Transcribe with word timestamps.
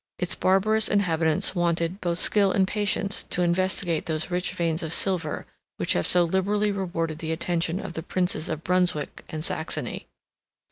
Its 0.17 0.33
barbarous 0.33 0.87
inhabitants 0.89 1.53
wanted 1.53 2.01
both 2.01 2.17
skill 2.17 2.51
and 2.51 2.67
patience 2.67 3.21
to 3.25 3.43
investigate 3.43 4.07
those 4.07 4.31
rich 4.31 4.51
veins 4.53 4.81
of 4.81 4.91
silver, 4.91 5.45
which 5.77 5.93
have 5.93 6.07
so 6.07 6.23
liberally 6.23 6.71
rewarded 6.71 7.19
the 7.19 7.31
attention 7.31 7.79
of 7.79 7.93
the 7.93 8.01
princes 8.01 8.49
of 8.49 8.63
Brunswick 8.63 9.23
and 9.29 9.45
Saxony. 9.45 10.07